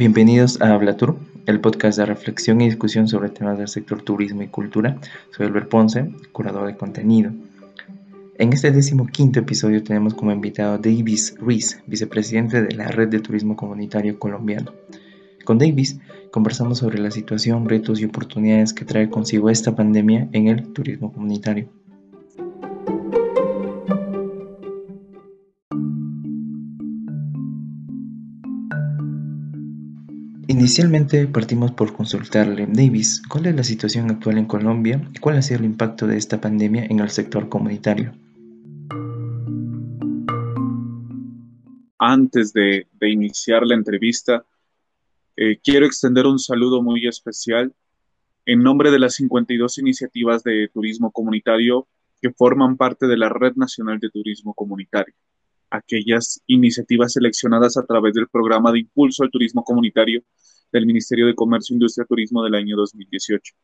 [0.00, 4.40] Bienvenidos a Habla Tour, el podcast de reflexión y discusión sobre temas del sector turismo
[4.40, 4.96] y cultura.
[5.30, 7.32] Soy Albert Ponce, curador de contenido.
[8.38, 13.56] En este decimoquinto episodio tenemos como invitado Davis Ruiz, vicepresidente de la Red de Turismo
[13.56, 14.72] Comunitario Colombiano.
[15.44, 15.98] Con Davis
[16.30, 21.12] conversamos sobre la situación, retos y oportunidades que trae consigo esta pandemia en el turismo
[21.12, 21.68] comunitario.
[30.50, 35.42] Inicialmente partimos por consultarle, Davis, ¿cuál es la situación actual en Colombia y cuál ha
[35.42, 38.12] sido el impacto de esta pandemia en el sector comunitario?
[42.00, 44.44] Antes de, iniciar la entrevista,
[45.36, 47.72] eh, quiero extender un saludo muy especial
[48.44, 51.86] en nombre de las 52 iniciativas de turismo comunitario
[52.20, 55.14] que forman parte de la Red Nacional de Turismo Comunitario
[55.70, 60.22] aquellas iniciativas seleccionadas a través del programa de impulso al turismo comunitario
[60.72, 63.54] del Ministerio de Comercio, Industria y Turismo del año 2018.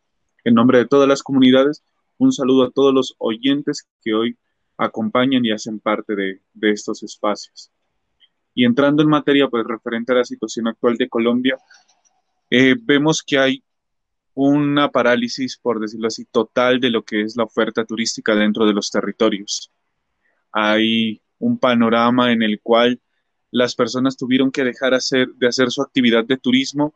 [0.45, 1.83] En nombre de todas las comunidades,
[2.19, 4.37] un saludo a todos los oyentes que hoy
[4.79, 7.71] acompañan y hacen parte de, estos espacios.
[8.55, 11.59] Y entrando en materia, pues referente a la situación actual de Colombia,
[12.51, 13.65] eh, vemos que hay
[14.35, 18.73] una parálisis, por decirlo así, total de lo que es la oferta turística dentro de
[18.73, 19.73] los territorios.
[20.53, 23.01] Hay un panorama en el cual
[23.51, 26.95] las personas tuvieron que dejar de hacer su actividad de turismo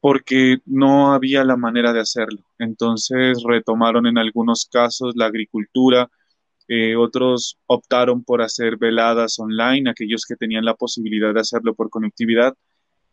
[0.00, 2.40] porque no había la manera de hacerlo.
[2.58, 6.10] Entonces retomaron en algunos casos la agricultura,
[6.68, 11.90] eh, otros optaron por hacer veladas online, aquellos que tenían la posibilidad de hacerlo por
[11.90, 12.54] conectividad,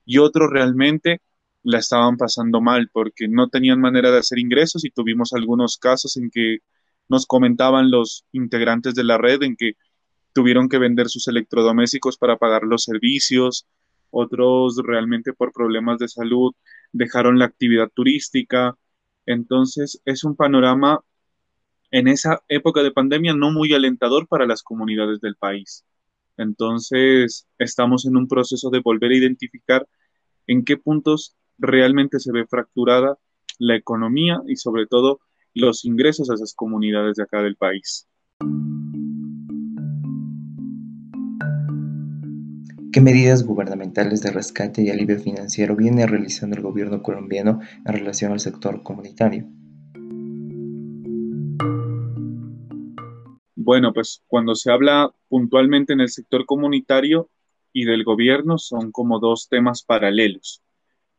[0.06, 1.22] y otros realmente
[1.64, 6.16] la estaban pasando mal porque no tenían manera de hacer ingresos y tuvimos algunos casos
[6.18, 6.60] en que
[7.10, 9.74] nos comentaban los integrantes de la red en que
[10.36, 13.66] tuvieron que vender sus electrodomésticos para pagar los servicios,
[14.12, 16.54] otros realmente por problemas de salud
[16.92, 18.78] dejaron la actividad turística.
[19.26, 21.00] Entonces es un panorama
[21.90, 25.86] en esa época de pandemia no muy alentador para las comunidades del país.
[26.36, 29.88] Entonces estamos en un proceso de volver a identificar
[30.48, 33.18] en qué puntos realmente se ve fracturada
[33.58, 35.22] la economía y sobre todo
[35.54, 38.06] los ingresos a esas comunidades de acá del país.
[42.96, 48.32] ¿Qué medidas gubernamentales de rescate y alivio financiero viene realizando el gobierno colombiano en relación
[48.32, 49.44] al sector comunitario?
[53.54, 57.30] Bueno, pues cuando se habla puntualmente en el sector comunitario
[57.74, 60.64] y del gobierno son como dos temas paralelos,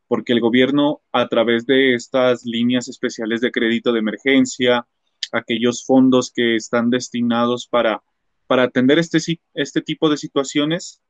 [0.09, 4.87] porque el gobierno a través de estas líneas especiales de crédito de emergencia,
[5.31, 8.03] aquellos fondos que están destinados para,
[8.47, 9.19] para atender este,
[9.53, 11.03] este tipo de situaciones,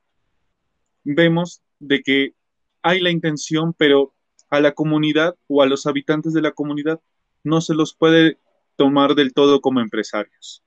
[1.13, 2.33] vemos de que
[2.81, 4.13] hay la intención, pero
[4.49, 7.01] a la comunidad o a los habitantes de la comunidad
[7.43, 8.37] no se los puede
[8.75, 10.63] tomar del todo como empresarios.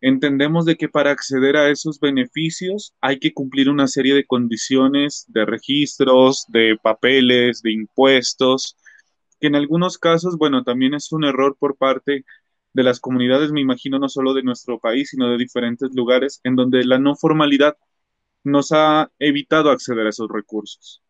[0.00, 5.24] Entendemos de que para acceder a esos beneficios hay que cumplir una serie de condiciones
[5.28, 8.76] de registros, de papeles, de impuestos,
[9.40, 12.24] que en algunos casos, bueno, también es un error por parte
[12.72, 16.56] de las comunidades, me imagino, no solo de nuestro país, sino de diferentes lugares, en
[16.56, 17.76] donde la no formalidad
[18.44, 21.02] nos ha evitado acceder a esos recursos.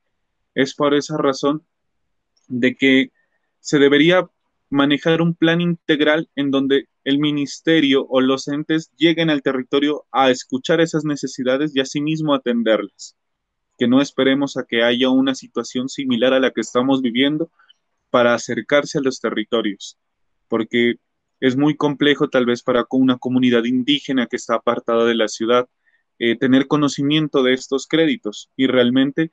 [0.55, 1.67] Es por esa razón
[2.47, 3.13] de que
[3.61, 4.29] se debería
[4.71, 10.31] manejar un plan integral en donde el ministerio o los entes lleguen al territorio a
[10.31, 13.17] escuchar esas necesidades y asimismo atenderlas.
[13.77, 17.51] Que no esperemos a que haya una situación similar a la que estamos viviendo
[18.11, 19.99] para acercarse a los territorios,
[20.49, 20.95] porque
[21.41, 25.69] es muy complejo tal vez para una comunidad indígena que está apartada de la ciudad
[26.19, 29.33] eh, tener conocimiento de estos créditos y realmente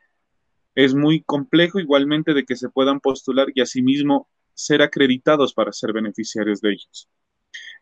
[0.75, 5.94] es muy complejo igualmente de que se puedan postular y asimismo ser acreditados para ser
[5.94, 7.09] beneficiarios de ellos.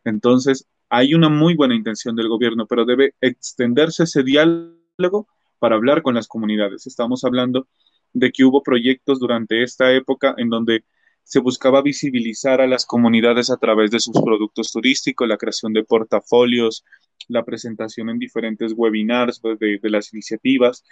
[0.04, 5.28] Entonces, hay una muy buena intención del gobierno, pero debe extenderse ese diálogo
[5.60, 6.88] para hablar con las comunidades.
[6.88, 7.68] Estamos hablando
[8.14, 10.84] de que hubo proyectos durante esta época en donde
[11.24, 15.84] se buscaba visibilizar a las comunidades a través de sus productos turísticos, la creación de
[15.84, 16.84] portafolios,
[17.30, 20.84] la presentación en diferentes webinars pues, de, las iniciativas.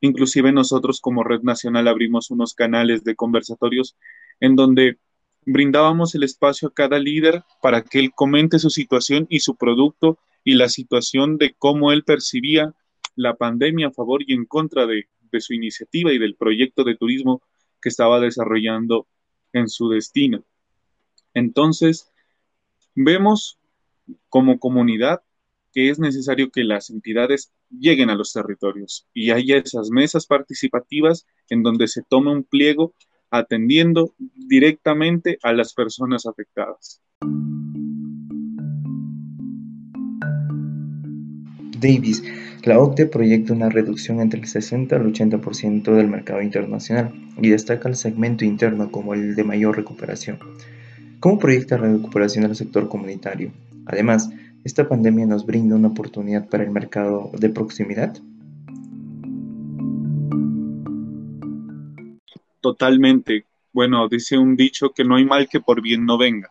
[0.00, 3.96] Inclusive nosotros como Red Nacional abrimos unos canales de conversatorios
[4.38, 4.98] en donde
[5.44, 10.18] brindábamos el espacio a cada líder para que él comente su situación y su producto
[10.44, 12.74] y la situación de cómo él percibía
[13.16, 16.96] la pandemia a favor y en contra de, de su iniciativa y del proyecto de
[16.96, 17.42] turismo
[17.80, 19.06] que estaba desarrollando
[19.52, 20.44] en su destino.
[21.32, 22.12] Entonces,
[22.94, 23.58] vemos
[24.28, 25.22] como comunidad
[25.76, 31.26] que es necesario que las entidades lleguen a los territorios y haya esas mesas participativas
[31.50, 32.94] en donde se tome un pliego
[33.30, 34.14] atendiendo
[34.48, 37.02] directamente a las personas afectadas.
[41.78, 42.24] Davis,
[42.64, 47.12] la OCDE proyecta una reducción entre el 60 al 80% del mercado internacional
[47.42, 50.38] y destaca el segmento interno como el de mayor recuperación.
[51.20, 53.52] ¿Cómo proyecta la recuperación del sector comunitario?
[53.84, 54.30] Además,
[54.66, 58.16] ¿esta pandemia nos brinda una oportunidad para el mercado de proximidad?
[62.60, 63.46] Totalmente.
[63.72, 66.50] Bueno, dice un dicho que no hay mal que por bien no venga.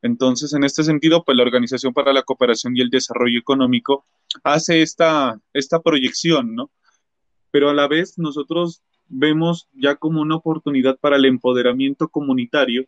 [0.00, 4.06] Entonces, en este sentido, pues la Organización para la Cooperación y el Desarrollo Económico
[4.42, 6.70] hace esta, esta proyección, ¿no?
[7.50, 12.86] Pero a la vez nosotros vemos ya como una oportunidad para el empoderamiento comunitario,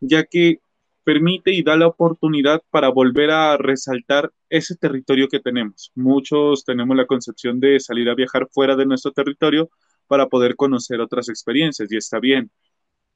[0.00, 0.60] ya que
[1.06, 5.92] permite y da la oportunidad para volver a resaltar ese territorio que tenemos.
[5.94, 9.70] Muchos tenemos la concepción de salir a viajar fuera de nuestro territorio
[10.08, 12.50] para poder conocer otras experiencias y está bien,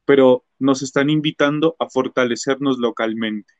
[0.05, 3.53] pero nos están invitando a fortalecernos localmente,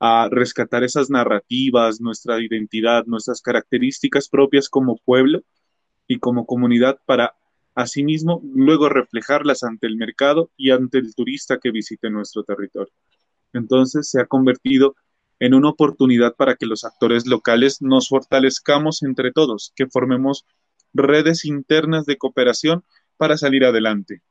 [0.00, 5.44] a rescatar esas narrativas, nuestra identidad, nuestras características propias como pueblo
[6.08, 7.36] y como comunidad para
[7.76, 12.92] asimismo luego reflejarlas ante el mercado y ante el turista que visite nuestro territorio.
[13.54, 14.94] Entonces se ha convertido
[15.40, 20.44] en una oportunidad para que los actores locales nos fortalezcamos entre todos, que formemos
[20.92, 22.84] redes internas de cooperación
[23.16, 24.22] para salir adelante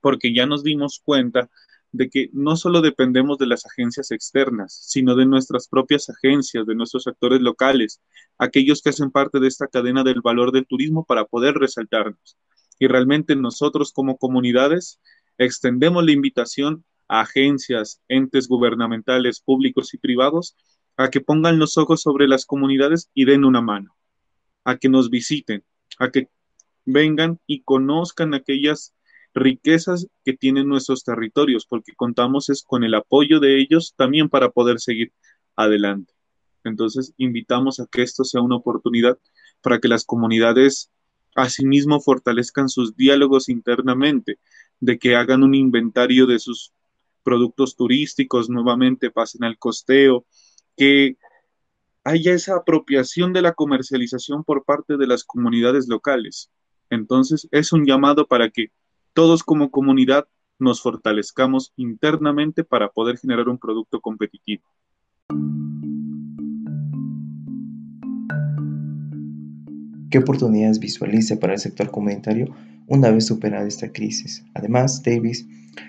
[0.00, 1.50] porque ya nos dimos cuenta
[1.92, 6.74] de que no solo dependemos de las agencias externas, sino de nuestras propias agencias, de
[6.74, 8.00] nuestros actores locales,
[8.38, 12.36] aquellos que hacen parte de esta cadena del valor del turismo para poder resaltarnos.
[12.78, 15.00] Y realmente nosotros como comunidades
[15.36, 20.56] extendemos la invitación agencias, entes gubernamentales, públicos y privados,
[20.96, 23.96] a que pongan los ojos sobre las comunidades y den una mano,
[24.64, 25.64] a que nos visiten,
[25.98, 26.28] a que
[26.84, 28.94] vengan y conozcan aquellas
[29.34, 34.50] riquezas que tienen nuestros territorios, porque contamos es con el apoyo de ellos también para
[34.50, 35.12] poder seguir
[35.56, 36.14] adelante.
[36.62, 39.18] Entonces, invitamos a que esto sea una oportunidad
[39.62, 40.90] para que las comunidades
[41.34, 44.38] asimismo fortalezcan sus diálogos internamente,
[44.78, 46.72] de que hagan un inventario de sus
[47.30, 50.24] productos turísticos, nuevamente pasen al costeo,
[50.76, 51.16] que
[52.02, 56.50] haya esa apropiación de la comercialización por parte de las comunidades locales.
[56.90, 58.72] Entonces, es un llamado para que
[59.12, 60.26] todos como comunidad
[60.58, 64.64] nos fortalezcamos internamente para poder generar un producto competitivo.
[70.10, 72.52] ¿Qué oportunidades visualiza para el sector comunitario
[72.88, 74.44] una vez superada esta crisis?
[74.54, 75.46] Además, Davis,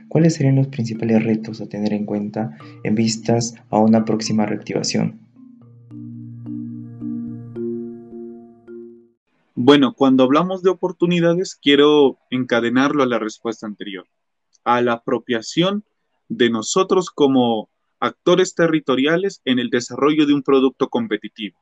[0.08, 5.20] ¿cuáles serían los principales retos a tener en cuenta en vistas a una próxima reactivación?
[9.56, 14.08] Bueno, cuando hablamos de oportunidades, quiero encadenarlo a la respuesta anterior,
[14.64, 15.84] a la apropiación
[16.30, 17.70] de nosotros como
[18.00, 21.60] actores territoriales en el desarrollo de un producto competitivo.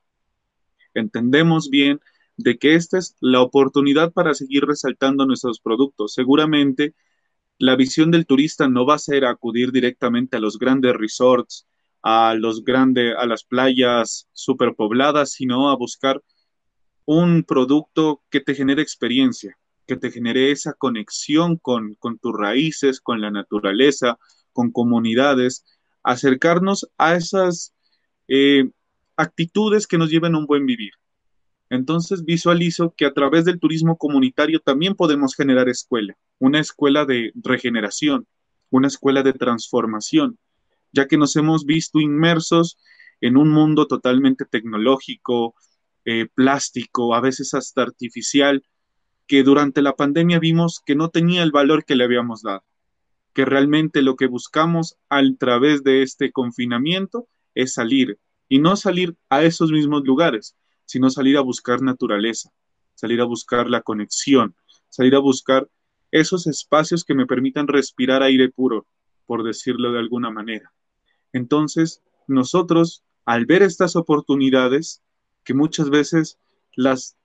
[0.94, 2.00] Entendemos bien
[2.38, 6.14] de que esta es la oportunidad para seguir resaltando nuestros productos.
[6.14, 6.94] Seguramente
[7.60, 11.68] la visión del turista no va a ser acudir directamente a los grandes resorts,
[12.02, 16.24] a los grandes, a las playas superpobladas, sino a buscar
[17.06, 23.20] un producto que te genere experiencia, que te genere esa conexión con, tus raíces, con
[23.20, 24.18] la naturaleza,
[24.54, 25.66] con comunidades,
[26.02, 27.74] acercarnos a esas
[28.30, 28.70] eh,
[29.18, 30.94] actitudes que nos lleven a un buen vivir.
[31.70, 37.32] Entonces visualizo que a través del turismo comunitario también podemos generar escuela, una escuela de
[37.36, 38.28] regeneración,
[38.72, 40.40] una escuela de transformación,
[40.92, 42.78] ya que nos hemos visto inmersos
[43.22, 45.54] en un mundo totalmente tecnológico,
[46.06, 48.64] eh, plástico, a veces hasta artificial,
[49.28, 52.64] que durante la pandemia vimos que no tenía el valor que le habíamos dado,
[53.34, 59.16] que realmente lo que buscamos a través de este confinamiento es salir y no salir
[59.30, 60.56] a esos mismos lugares,
[60.90, 62.50] sino salir a buscar naturaleza,
[62.96, 64.56] salir a buscar la conexión,
[64.90, 65.70] salir a buscar
[66.10, 68.88] esos espacios que me permitan respirar aire puro,
[69.28, 70.74] por decirlo de alguna manera.
[71.32, 75.04] Entonces, nosotros, al ver estas oportunidades,
[75.44, 76.40] que muchas veces
[76.76, 77.16] las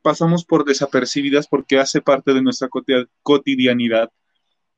[0.00, 2.70] pasamos por desapercibidas porque hace parte de nuestra
[3.22, 4.10] cotidianidad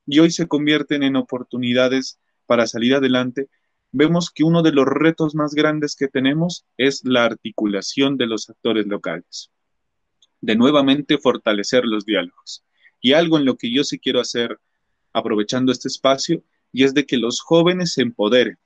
[0.05, 3.49] y hoy se convierten en oportunidades para salir adelante,
[3.93, 8.49] vemos que uno de los retos más grandes que tenemos es la articulación de los
[8.49, 9.51] actores locales,
[10.41, 12.65] de nuevamente fortalecer los diálogos.
[13.01, 14.59] Y algo en lo que yo sí quiero hacer,
[15.13, 18.59] aprovechando este espacio, y es de que los jóvenes se empoderen,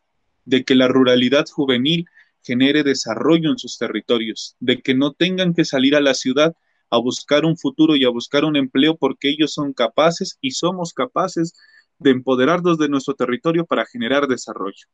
[0.44, 2.06] de que la ruralidad juvenil
[2.42, 6.54] genere desarrollo en sus territorios, de que no tengan que salir a la ciudad
[6.88, 10.92] a buscar un futuro y a buscar un empleo porque ellos son capaces y somos
[10.92, 11.52] capaces
[11.98, 14.86] de empoderarnos de nuestro territorio para generar desarrollo.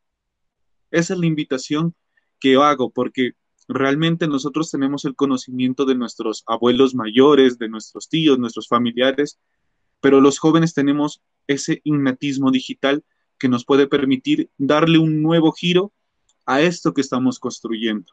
[0.92, 1.94] Esa es la invitación
[2.38, 3.32] que hago porque
[3.66, 9.38] realmente nosotros tenemos el conocimiento de nuestros abuelos mayores, de nuestros tíos, nuestros familiares,
[10.00, 13.04] pero los jóvenes tenemos ese innatismo digital
[13.38, 15.92] que nos puede permitir darle un nuevo giro
[16.44, 18.12] a esto que estamos construyendo.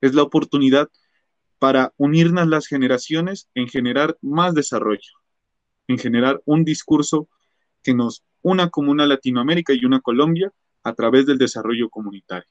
[0.00, 0.90] Es la oportunidad
[1.58, 5.12] para unirnos las generaciones en generar más desarrollo,
[5.88, 7.28] en generar un discurso
[7.82, 12.48] que nos una como una Latinoamérica y una Colombia a través del desarrollo comunitario.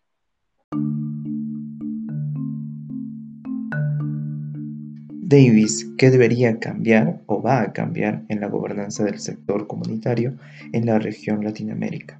[5.31, 10.35] Davis, ¿qué debería cambiar o va a cambiar en la gobernanza del sector comunitario
[10.73, 12.19] en la región Latinoamérica?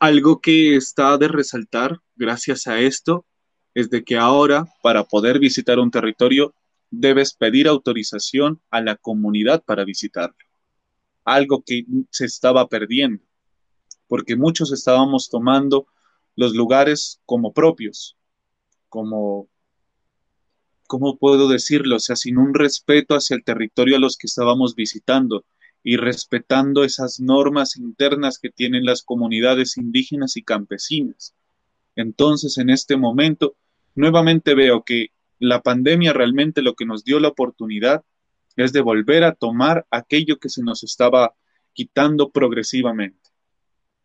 [0.00, 3.26] Algo que está de resaltar gracias a esto
[3.74, 6.54] es de que ahora para poder visitar un territorio
[6.90, 10.34] debes pedir autorización a la comunidad para visitarlo.
[11.24, 13.22] Algo que se estaba perdiendo,
[14.08, 15.86] porque muchos estábamos tomando
[16.36, 18.16] los lugares como propios,
[18.88, 19.48] como,
[20.86, 21.96] ¿cómo puedo decirlo?
[21.96, 25.44] O sea, sin un respeto hacia el territorio a los que estábamos visitando
[25.82, 31.34] y respetando esas normas internas que tienen las comunidades indígenas y campesinas.
[31.96, 33.56] Entonces, en este momento,
[33.94, 38.04] nuevamente veo que la pandemia realmente lo que nos dio la oportunidad
[38.56, 41.34] es de volver a tomar aquello que se nos estaba
[41.72, 43.30] quitando progresivamente.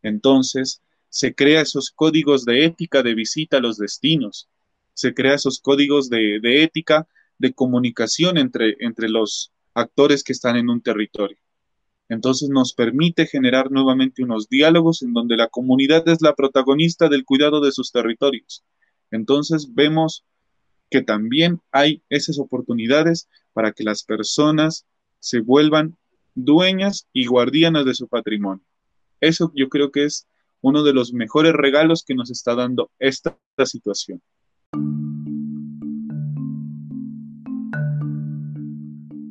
[0.02, 4.48] Entonces, se crea esos códigos de ética de visita a los destinos,
[4.94, 7.06] se crea esos códigos de, de ética
[7.38, 11.38] de comunicación entre, entre los actores que están en un territorio.
[12.08, 17.24] Entonces nos permite generar nuevamente unos diálogos en donde la comunidad es la protagonista del
[17.24, 18.64] cuidado de sus territorios.
[19.10, 20.24] Entonces vemos
[20.90, 24.86] que también hay esas oportunidades para que las personas
[25.20, 25.96] se vuelvan
[26.34, 28.64] dueñas y guardianas de su patrimonio.
[29.20, 30.26] Eso yo creo que es
[30.60, 34.22] uno de los mejores regalos que nos está dando esta, situación.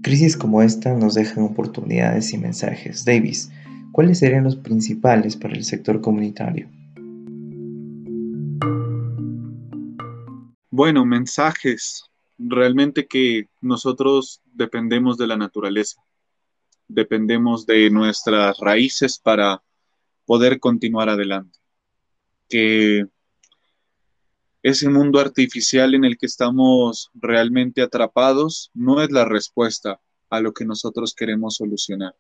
[0.02, 3.06] Crisis como esta nos dejan oportunidades y mensajes.
[3.06, 3.50] Davis,
[3.94, 6.70] ¿cuáles serían los principales para el sector comunitario?
[10.80, 12.04] Bueno, mensajes.
[12.38, 16.00] Realmente que nosotros dependemos de la naturaleza,
[16.88, 19.64] dependemos de nuestras raíces para
[20.28, 21.58] poder continuar adelante.
[22.48, 23.08] Que
[24.62, 30.54] ese mundo artificial en el que estamos realmente atrapados no es la respuesta a lo
[30.54, 32.16] que nosotros queremos solucionar.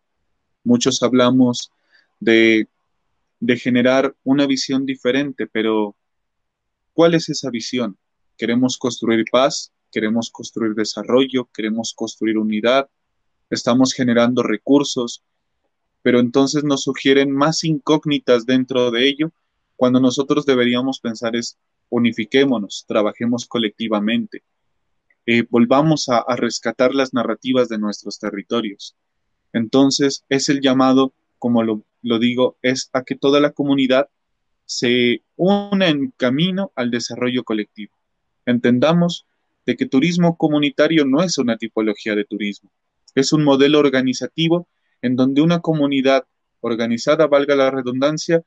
[0.63, 1.71] Muchos hablamos
[2.19, 2.67] de,
[3.57, 5.95] generar una visión diferente, pero
[6.93, 7.99] ¿cuál es esa visión?
[8.37, 9.71] ¿Queremos construir paz?
[9.91, 11.49] ¿Queremos construir desarrollo?
[11.53, 12.87] ¿Queremos construir unidad?
[13.49, 15.23] Estamos generando recursos,
[16.03, 19.31] pero entonces nos sugieren más incógnitas dentro de ello
[19.75, 21.57] cuando nosotros deberíamos pensar es
[21.89, 24.43] unifiquémonos, trabajemos colectivamente,
[25.25, 28.95] eh, volvamos a, rescatar las narrativas de nuestros territorios.
[29.53, 34.09] Entonces, es el llamado, como lo, lo digo, es a que toda la comunidad
[34.65, 37.96] se una en camino al desarrollo colectivo.
[38.47, 39.27] Entendamos
[39.65, 42.71] de que turismo comunitario no es una tipología de turismo,
[43.13, 44.69] es un modelo organizativo
[45.01, 46.23] en donde una comunidad
[46.61, 48.41] organizada, valga la redundancia,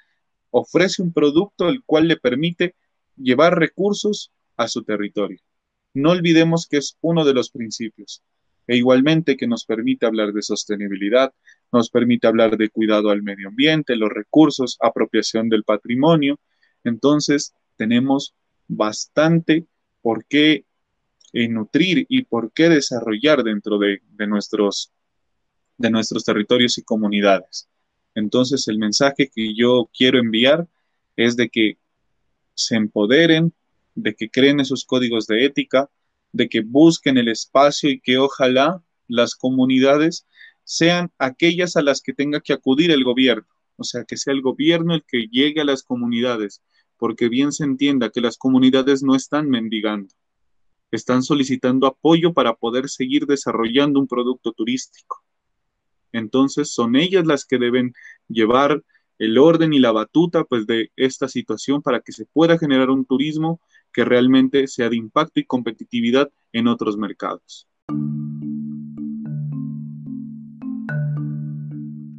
[0.51, 2.75] ofrece un producto el cual le permite
[3.15, 5.39] llevar recursos a su territorio.
[5.93, 8.23] No olvidemos que es uno de los principios,
[8.67, 11.35] e igualmente que nos permite hablar de sostenibilidad,
[11.73, 16.41] nos permite hablar de cuidado al medio ambiente, los recursos, apropiación del patrimonio.
[16.85, 18.35] Entonces, tenemos
[18.67, 19.67] bastante
[20.03, 20.65] por qué
[21.33, 24.93] eh, nutrir y por qué desarrollar dentro de, nuestros,
[25.79, 27.69] de nuestros territorios y comunidades.
[28.15, 30.67] Entonces, el mensaje que yo quiero enviar
[31.17, 31.79] es de que
[32.55, 33.53] se empoderen,
[33.95, 35.89] de que creen esos códigos de ética,
[36.33, 40.27] de que busquen el espacio y que ojalá las comunidades
[40.65, 44.43] sean aquellas a las que tenga que acudir el gobierno, o sea, que sea el
[44.43, 46.63] gobierno el que llegue a las comunidades,
[47.01, 50.15] porque bien se entienda que las comunidades no están mendigando,
[50.91, 55.25] están solicitando apoyo para poder seguir desarrollando un producto turístico.
[56.13, 57.95] Entonces son ellas las que deben
[58.29, 58.85] llevar
[59.19, 63.07] el orden y la batuta pues de esta situación para que se pueda generar un
[63.07, 63.61] turismo
[63.93, 67.67] que realmente sea de impacto y competitividad en otros mercados.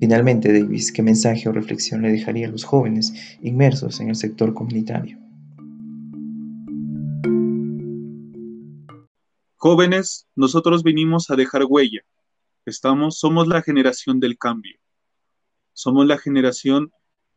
[0.01, 4.51] Finalmente, Davis, ¿qué mensaje o reflexión le dejaría a los jóvenes inmersos en el sector
[4.55, 5.19] comunitario?
[9.57, 12.01] Jóvenes, nosotros vinimos a dejar huella.
[12.65, 14.75] Estamos, somos la generación del cambio.
[15.73, 16.91] Somos la generación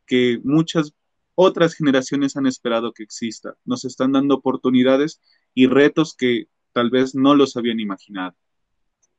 [0.06, 0.94] que muchas
[1.34, 3.58] otras generaciones han esperado que exista.
[3.66, 5.20] Nos están dando oportunidades
[5.52, 8.34] y retos que tal vez no los habían imaginado.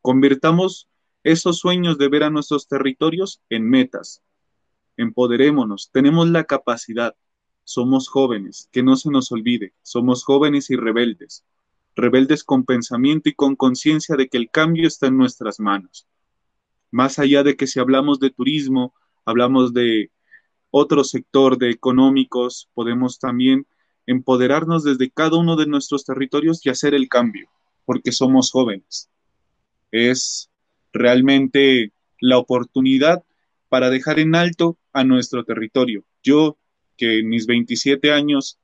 [0.01, 0.89] Convirtamos
[1.25, 4.21] esos sueños de ver a nuestros territorios en metas.
[4.95, 7.15] Empoderémonos, tenemos la capacidad.
[7.63, 11.43] Somos jóvenes, que no se nos olvide, somos jóvenes y rebeldes.
[11.95, 16.07] Rebeldes con pensamiento y con conciencia de que el cambio está en nuestras manos.
[16.91, 18.93] Más allá de que si hablamos de turismo,
[19.25, 20.11] hablamos de
[20.69, 23.65] otro sector de económicos, podemos también
[24.05, 27.49] empoderarnos desde cada uno de nuestros territorios y hacer el cambio,
[27.83, 29.09] porque somos jóvenes.
[29.89, 30.51] Es
[30.95, 33.23] realmente la oportunidad
[33.69, 36.05] para dejar en alto a nuestro territorio.
[36.23, 36.57] Yo,
[36.97, 38.57] que en mis 27 años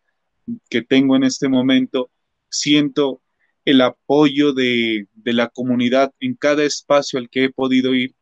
[0.70, 2.10] que tengo en este momento,
[2.50, 3.22] siento
[3.66, 8.16] el apoyo de, de la comunidad en cada espacio al que he podido ir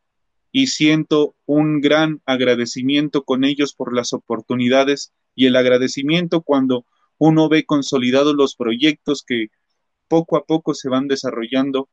[0.52, 6.84] y siento un gran agradecimiento con ellos por las oportunidades y el agradecimiento cuando
[7.18, 9.48] uno ve consolidados los proyectos que
[10.08, 11.88] poco a poco se van desarrollando,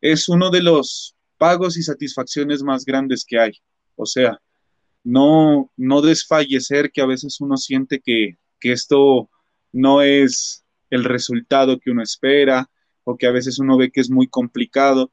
[0.00, 3.52] es uno de los pagos y satisfacciones más grandes que hay.
[3.96, 4.38] O sea,
[5.04, 9.30] no, no desfallecer que a veces uno siente que, que esto
[9.72, 12.68] no es el resultado que uno espera
[13.04, 15.12] o que a veces uno ve que es muy complicado,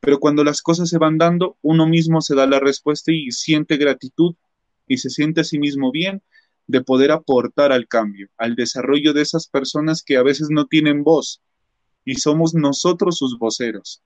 [0.00, 3.76] pero cuando las cosas se van dando, uno mismo se da la respuesta y siente
[3.76, 4.34] gratitud
[4.86, 6.22] y se siente a sí mismo bien
[6.66, 11.04] de poder aportar al cambio, al desarrollo de esas personas que a veces no tienen
[11.04, 11.42] voz
[12.04, 14.02] y somos nosotros sus voceros,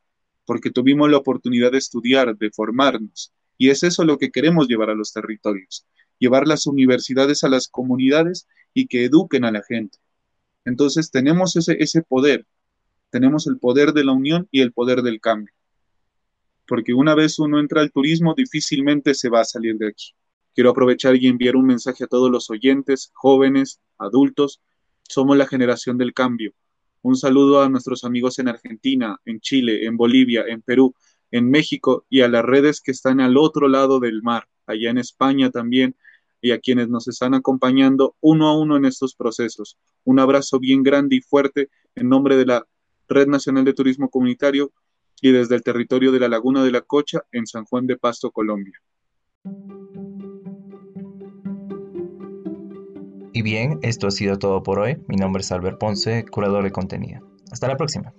[0.47, 4.91] porque tuvimos la oportunidad de estudiar, de formarnos, y es eso lo que queremos llevar
[4.91, 5.87] a los territorios,
[6.19, 9.99] llevar las universidades a las comunidades y que eduquen a la gente.
[10.65, 12.47] Entonces tenemos ese, poder,
[13.11, 15.53] tenemos el poder de la unión y el poder del cambio
[16.67, 20.15] porque una vez uno entra al turismo difícilmente se va a salir de aquí.
[20.55, 24.61] Quiero aprovechar y enviar un mensaje a todos los oyentes, jóvenes, adultos.
[25.03, 26.53] Somos la generación del cambio.
[27.07, 30.93] Un saludo a nuestros amigos en Argentina, en Chile, en Bolivia, en Perú,
[31.31, 34.99] en México y a las redes que están al otro lado del mar, allá en
[34.99, 35.95] España también,
[36.41, 39.79] y a quienes nos están acompañando uno a uno en estos procesos.
[40.03, 42.67] Un abrazo bien grande y fuerte en nombre de la
[43.09, 44.73] Red Nacional de Turismo Comunitario
[45.21, 48.33] y desde el territorio de la Laguna de la Cocha en San Juan de Pasto,
[48.33, 48.83] Colombia.
[53.37, 54.97] Y bien, esto ha sido todo por hoy.
[55.09, 57.21] Mi nombre es Albert Ponce, curador de contenido.
[57.53, 58.15] Hasta la próxima.